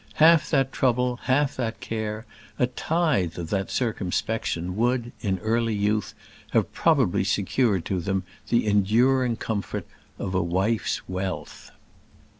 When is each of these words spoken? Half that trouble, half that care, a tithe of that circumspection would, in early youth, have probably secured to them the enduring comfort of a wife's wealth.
Half 0.15 0.49
that 0.49 0.71
trouble, 0.71 1.17
half 1.25 1.55
that 1.57 1.79
care, 1.79 2.25
a 2.57 2.65
tithe 2.65 3.37
of 3.37 3.51
that 3.51 3.69
circumspection 3.69 4.75
would, 4.75 5.11
in 5.21 5.37
early 5.43 5.75
youth, 5.75 6.15
have 6.53 6.73
probably 6.73 7.23
secured 7.23 7.85
to 7.85 7.99
them 7.99 8.23
the 8.49 8.65
enduring 8.65 9.35
comfort 9.35 9.85
of 10.17 10.33
a 10.33 10.41
wife's 10.41 11.07
wealth. 11.07 11.69